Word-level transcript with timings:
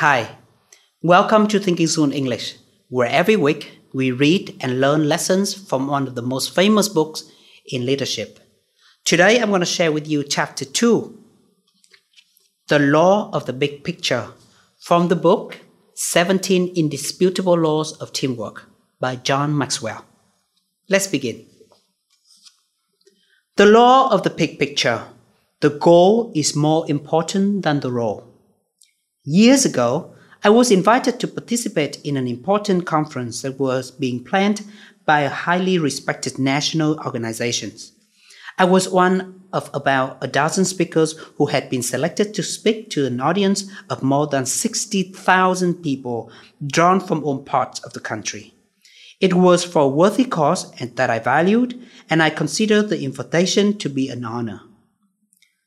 Hi, 0.00 0.36
welcome 1.00 1.48
to 1.48 1.58
Thinking 1.58 1.86
Soon 1.86 2.12
English, 2.12 2.56
where 2.90 3.08
every 3.08 3.34
week 3.34 3.80
we 3.94 4.10
read 4.10 4.54
and 4.60 4.78
learn 4.78 5.08
lessons 5.08 5.54
from 5.54 5.86
one 5.86 6.06
of 6.06 6.14
the 6.14 6.20
most 6.20 6.54
famous 6.54 6.86
books 6.86 7.24
in 7.64 7.86
leadership. 7.86 8.38
Today 9.06 9.40
I'm 9.40 9.48
going 9.48 9.60
to 9.60 9.64
share 9.66 9.90
with 9.90 10.06
you 10.06 10.22
chapter 10.22 10.66
2 10.66 11.18
The 12.68 12.78
Law 12.78 13.30
of 13.32 13.46
the 13.46 13.54
Big 13.54 13.84
Picture 13.84 14.28
from 14.78 15.08
the 15.08 15.16
book 15.16 15.60
17 15.94 16.74
Indisputable 16.76 17.56
Laws 17.56 17.92
of 17.92 18.12
Teamwork 18.12 18.68
by 19.00 19.16
John 19.16 19.56
Maxwell. 19.56 20.04
Let's 20.90 21.06
begin. 21.06 21.46
The 23.56 23.64
law 23.64 24.10
of 24.12 24.24
the 24.24 24.28
big 24.36 24.58
picture. 24.58 25.06
The 25.60 25.70
goal 25.70 26.32
is 26.34 26.54
more 26.54 26.84
important 26.86 27.62
than 27.62 27.80
the 27.80 27.90
role. 27.90 28.25
Years 29.28 29.64
ago, 29.64 30.14
I 30.44 30.50
was 30.50 30.70
invited 30.70 31.18
to 31.18 31.26
participate 31.26 32.00
in 32.04 32.16
an 32.16 32.28
important 32.28 32.86
conference 32.86 33.42
that 33.42 33.58
was 33.58 33.90
being 33.90 34.22
planned 34.22 34.62
by 35.04 35.22
a 35.22 35.28
highly 35.28 35.80
respected 35.80 36.38
national 36.38 37.00
organizations. 37.00 37.90
I 38.56 38.66
was 38.66 38.88
one 38.88 39.42
of 39.52 39.68
about 39.74 40.22
a 40.22 40.28
dozen 40.28 40.64
speakers 40.64 41.18
who 41.38 41.46
had 41.46 41.68
been 41.68 41.82
selected 41.82 42.34
to 42.34 42.44
speak 42.44 42.88
to 42.90 43.04
an 43.04 43.20
audience 43.20 43.68
of 43.90 44.00
more 44.00 44.28
than 44.28 44.46
60,000 44.46 45.82
people 45.82 46.30
drawn 46.64 47.00
from 47.00 47.24
all 47.24 47.42
parts 47.42 47.80
of 47.80 47.94
the 47.94 48.00
country. 48.00 48.54
It 49.18 49.34
was 49.34 49.64
for 49.64 49.82
a 49.82 49.88
worthy 49.88 50.24
cause 50.24 50.72
and 50.78 50.94
that 50.94 51.10
I 51.10 51.18
valued, 51.18 51.76
and 52.08 52.22
I 52.22 52.30
considered 52.30 52.90
the 52.90 53.02
invitation 53.02 53.76
to 53.78 53.88
be 53.88 54.08
an 54.08 54.24
honor. 54.24 54.60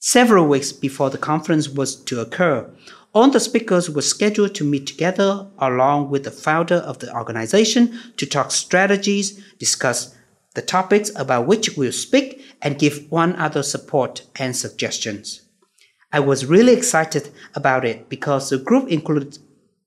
Several 0.00 0.44
weeks 0.44 0.72
before 0.72 1.10
the 1.10 1.18
conference 1.18 1.68
was 1.68 1.94
to 1.94 2.20
occur, 2.20 2.68
all 3.14 3.30
the 3.30 3.38
speakers 3.38 3.88
were 3.88 4.02
scheduled 4.02 4.54
to 4.56 4.64
meet 4.64 4.86
together 4.86 5.46
along 5.58 6.10
with 6.10 6.24
the 6.24 6.30
founder 6.30 6.76
of 6.76 6.98
the 6.98 7.14
organization 7.14 7.96
to 8.16 8.26
talk 8.26 8.50
strategies, 8.50 9.40
discuss 9.58 10.16
the 10.54 10.62
topics 10.62 11.10
about 11.16 11.46
which 11.46 11.76
we'll 11.76 11.92
speak, 11.92 12.44
and 12.60 12.78
give 12.78 13.10
one 13.10 13.32
another 13.34 13.62
support 13.62 14.22
and 14.36 14.56
suggestions. 14.56 15.42
I 16.12 16.20
was 16.20 16.46
really 16.46 16.72
excited 16.72 17.30
about 17.54 17.84
it 17.84 18.08
because 18.08 18.50
the 18.50 18.58
group 18.58 18.88
included 18.88 19.38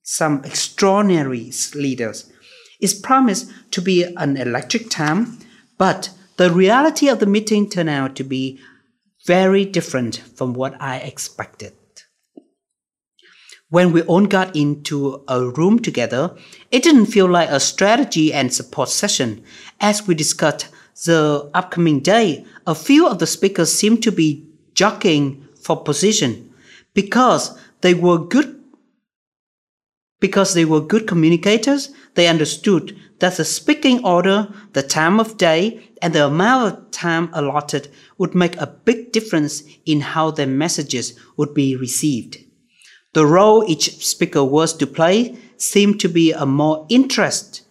some 0.03 0.43
extraordinary 0.45 1.51
leaders 1.75 2.31
is 2.79 2.93
promised 2.93 3.51
to 3.71 3.81
be 3.81 4.03
an 4.03 4.37
electric 4.37 4.89
time, 4.89 5.39
but 5.77 6.11
the 6.37 6.51
reality 6.51 7.09
of 7.09 7.19
the 7.19 7.25
meeting 7.25 7.69
turned 7.69 7.89
out 7.89 8.15
to 8.15 8.23
be 8.23 8.59
very 9.25 9.65
different 9.65 10.17
from 10.35 10.53
what 10.53 10.79
I 10.81 10.97
expected. 10.97 11.73
When 13.69 13.91
we 13.91 14.01
all 14.03 14.25
got 14.25 14.55
into 14.55 15.23
a 15.27 15.43
room 15.45 15.79
together, 15.79 16.33
it 16.71 16.83
didn't 16.83 17.07
feel 17.07 17.27
like 17.27 17.49
a 17.49 17.59
strategy 17.59 18.31
and 18.31 18.53
support 18.53 18.87
session. 18.87 19.43
As 19.81 20.07
we 20.07 20.15
discussed 20.15 20.69
the 21.03 21.49
upcoming 21.53 21.99
day, 21.99 22.45
a 22.65 22.73
few 22.73 23.05
of 23.07 23.19
the 23.19 23.27
speakers 23.27 23.73
seemed 23.73 24.01
to 24.03 24.11
be 24.11 24.47
jockeying 24.73 25.45
for 25.59 25.83
position 25.83 26.49
because 26.93 27.59
they 27.81 27.93
were 27.93 28.17
good 28.17 28.53
because 30.19 30.53
they 30.53 30.65
were 30.65 30.81
good 30.81 31.05
communicators, 31.05 31.91
they 32.15 32.27
understood 32.27 32.97
that 33.19 33.37
the 33.37 33.45
speaking 33.45 34.03
order, 34.03 34.51
the 34.73 34.81
time 34.81 35.19
of 35.19 35.37
day, 35.37 35.91
and 36.01 36.13
the 36.13 36.25
amount 36.25 36.73
of 36.73 36.91
time 36.91 37.29
allotted 37.33 37.87
would 38.17 38.33
make 38.33 38.55
a 38.57 38.65
big 38.65 39.11
difference 39.11 39.61
in 39.85 40.01
how 40.01 40.31
their 40.31 40.47
messages 40.47 41.19
would 41.35 41.53
be 41.53 41.75
received. 41.75 42.46
The 43.17 43.25
role 43.25 43.63
each 43.67 44.05
speaker 44.05 44.43
was 44.43 44.73
to 44.73 44.85
play 44.85 45.39
seemed 45.57 45.99
to 46.01 46.07
be 46.07 46.31
a 46.31 46.45
more 46.45 46.85
interest 46.87 47.63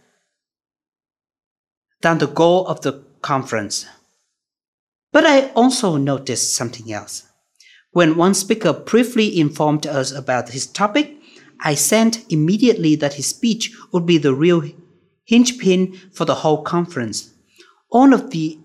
than 2.01 2.19
the 2.19 2.27
goal 2.27 2.67
of 2.67 2.81
the 2.81 3.05
conference. 3.23 3.87
But 5.13 5.25
I 5.25 5.51
also 5.51 5.99
noticed 5.99 6.53
something 6.53 6.93
else. 6.93 7.29
When 7.93 8.17
one 8.17 8.35
speaker 8.35 8.73
briefly 8.73 9.39
informed 9.39 9.87
us 9.87 10.11
about 10.11 10.49
his 10.49 10.67
topic, 10.67 11.15
I 11.61 11.77
sensed 11.77 12.25
immediately 12.29 12.97
that 12.97 13.15
his 13.15 13.29
speech 13.29 13.73
would 13.93 14.05
be 14.05 14.19
the 14.19 14.35
real 14.35 14.65
hinge-pin 15.27 15.93
for 16.13 16.25
the 16.25 16.41
whole 16.43 16.65
conference. 16.65 17.31
All 17.93 18.13
of 18.13 18.31
the 18.31 18.59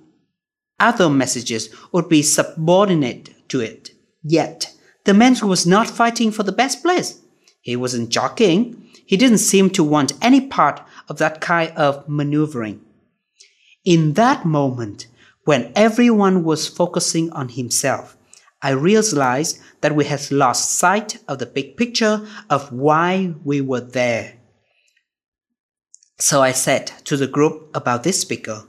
other 0.80 1.12
messages 1.12 1.70
would 1.92 2.10
be 2.10 2.24
subordinate 2.24 3.48
to 3.50 3.60
it. 3.60 3.92
Yet, 4.24 4.71
the 5.06 5.14
man 5.14 5.36
was 5.42 5.66
not 5.66 5.90
fighting 5.90 6.32
for 6.32 6.44
the 6.44 6.52
best 6.52 6.82
place. 6.82 7.20
He 7.62 7.76
wasn't 7.76 8.10
jockeying. 8.10 8.90
He 9.06 9.18
didn't 9.18 9.40
seem 9.40 9.70
to 9.72 9.84
want 9.84 10.14
any 10.22 10.42
part 10.42 10.82
of 11.10 11.18
that 11.18 11.42
kind 11.42 11.72
of 11.76 12.08
maneuvering. 12.08 12.82
In 13.84 14.14
that 14.14 14.46
moment, 14.46 15.08
when 15.46 15.72
everyone 15.76 16.44
was 16.44 16.68
focusing 16.68 17.32
on 17.32 17.50
himself, 17.50 18.16
I 18.62 18.72
realized 18.72 19.60
that 19.82 19.96
we 19.96 20.06
had 20.06 20.32
lost 20.32 20.76
sight 20.76 21.18
of 21.28 21.40
the 21.40 21.48
big 21.48 21.78
picture 21.78 22.28
of 22.50 22.72
why 22.72 23.34
we 23.44 23.60
were 23.60 23.82
there. 23.82 24.38
So 26.20 26.44
I 26.44 26.52
said 26.52 26.88
to 27.06 27.18
the 27.18 27.26
group 27.26 27.76
about 27.76 28.04
this 28.04 28.22
speaker, 28.22 28.66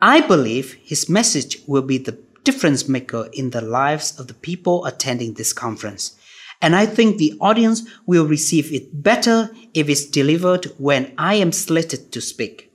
I 0.00 0.22
believe 0.22 0.78
his 0.82 1.08
message 1.08 1.58
will 1.66 1.82
be 1.82 1.98
the 1.98 2.18
difference 2.44 2.88
maker 2.88 3.28
in 3.32 3.50
the 3.50 3.60
lives 3.60 4.18
of 4.18 4.28
the 4.28 4.34
people 4.34 4.84
attending 4.84 5.34
this 5.34 5.52
conference. 5.52 6.16
And 6.60 6.76
I 6.76 6.86
think 6.86 7.16
the 7.16 7.34
audience 7.40 7.82
will 8.06 8.26
receive 8.26 8.72
it 8.72 9.02
better 9.02 9.50
if 9.74 9.88
it's 9.88 10.06
delivered 10.06 10.66
when 10.78 11.12
I 11.18 11.34
am 11.34 11.52
slated 11.52 12.12
to 12.12 12.20
speak. 12.20 12.70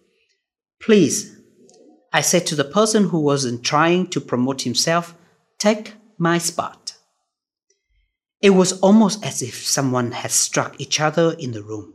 Please, 0.82 1.36
I 2.12 2.22
said 2.22 2.46
to 2.48 2.56
the 2.56 2.64
person 2.64 3.10
who 3.10 3.20
wasn't 3.20 3.64
trying 3.64 4.08
to 4.08 4.22
promote 4.22 4.64
himself, 4.64 5.16
take 5.58 5.94
my 6.18 6.38
spot. 6.38 6.96
It 8.42 8.52
was 8.52 8.80
almost 8.80 9.24
as 9.26 9.42
if 9.42 9.66
someone 9.66 10.12
had 10.12 10.32
struck 10.32 10.80
each 10.80 11.00
other 11.00 11.36
in 11.38 11.52
the 11.52 11.64
room. 11.64 11.94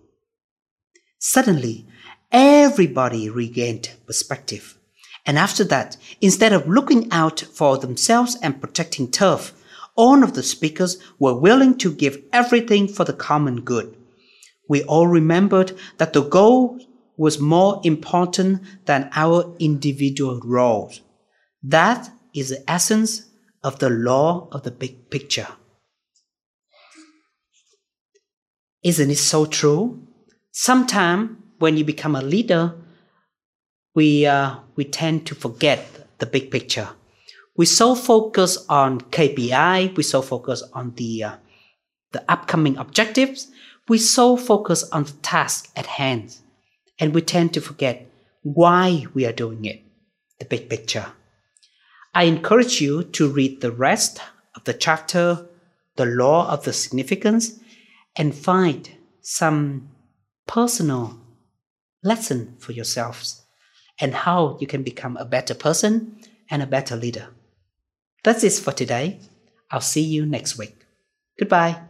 Suddenly, 1.18 1.86
everybody 2.30 3.30
regained 3.30 3.90
perspective. 4.06 4.78
And 5.26 5.38
after 5.38 5.64
that, 5.64 5.96
instead 6.20 6.52
of 6.52 6.68
looking 6.68 7.10
out 7.10 7.40
for 7.40 7.78
themselves 7.78 8.36
and 8.42 8.60
protecting 8.60 9.10
turf, 9.10 9.54
all 9.96 10.22
of 10.22 10.34
the 10.34 10.42
speakers 10.42 10.98
were 11.18 11.38
willing 11.38 11.78
to 11.78 11.94
give 11.94 12.22
everything 12.32 12.88
for 12.88 13.04
the 13.04 13.12
common 13.12 13.60
good. 13.62 13.96
We 14.68 14.82
all 14.84 15.06
remembered 15.06 15.72
that 15.98 16.12
the 16.12 16.22
goal 16.22 16.78
was 17.16 17.38
more 17.38 17.80
important 17.84 18.62
than 18.86 19.10
our 19.14 19.54
individual 19.58 20.40
roles. 20.44 21.00
That 21.62 22.10
is 22.34 22.50
the 22.50 22.68
essence 22.68 23.26
of 23.62 23.78
the 23.78 23.90
law 23.90 24.48
of 24.52 24.64
the 24.64 24.70
big 24.70 25.10
picture. 25.10 25.48
Isn't 28.82 29.10
it 29.10 29.18
so 29.18 29.46
true? 29.46 30.06
Sometimes 30.50 31.38
when 31.58 31.76
you 31.76 31.84
become 31.84 32.14
a 32.14 32.20
leader, 32.20 32.74
we, 33.94 34.26
uh, 34.26 34.56
we 34.74 34.84
tend 34.84 35.26
to 35.26 35.34
forget 35.34 35.86
the 36.18 36.26
big 36.26 36.50
picture. 36.50 36.88
We 37.56 37.66
so 37.66 37.94
focus 37.94 38.64
on 38.68 39.00
KPI, 39.00 39.96
we 39.96 40.02
so 40.02 40.20
focus 40.20 40.62
on 40.72 40.94
the, 40.96 41.24
uh, 41.24 41.36
the 42.12 42.24
upcoming 42.28 42.76
objectives, 42.76 43.48
we 43.88 43.98
so 43.98 44.36
focus 44.36 44.82
on 44.90 45.04
the 45.04 45.12
task 45.22 45.70
at 45.76 45.86
hand, 45.86 46.36
and 46.98 47.14
we 47.14 47.22
tend 47.22 47.54
to 47.54 47.60
forget 47.60 48.10
why 48.42 49.06
we 49.14 49.24
are 49.24 49.32
doing 49.32 49.64
it, 49.64 49.82
the 50.40 50.44
big 50.44 50.68
picture. 50.68 51.06
I 52.12 52.24
encourage 52.24 52.80
you 52.80 53.04
to 53.04 53.28
read 53.28 53.60
the 53.60 53.72
rest 53.72 54.20
of 54.56 54.64
the 54.64 54.74
chapter, 54.74 55.46
The 55.96 56.06
Law 56.06 56.48
of 56.48 56.64
the 56.64 56.72
Significance, 56.72 57.60
and 58.16 58.34
find 58.34 58.90
some 59.20 59.90
personal 60.46 61.18
lesson 62.02 62.56
for 62.58 62.72
yourselves 62.72 63.43
and 64.00 64.14
how 64.14 64.58
you 64.60 64.66
can 64.66 64.82
become 64.82 65.16
a 65.16 65.24
better 65.24 65.54
person 65.54 66.18
and 66.50 66.62
a 66.62 66.66
better 66.66 66.96
leader. 66.96 67.28
That's 68.22 68.44
it 68.44 68.54
for 68.54 68.72
today. 68.72 69.20
I'll 69.70 69.80
see 69.80 70.02
you 70.02 70.26
next 70.26 70.58
week. 70.58 70.76
Goodbye. 71.38 71.80